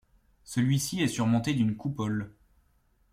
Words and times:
Celui-ci 0.45 1.03
est 1.03 1.07
surmonté 1.07 1.53
d'une 1.53 1.77
coupole. 1.77 2.33